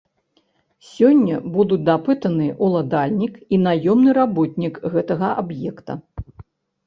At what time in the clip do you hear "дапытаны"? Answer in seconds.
1.89-2.47